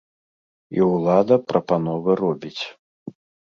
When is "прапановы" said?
1.53-2.11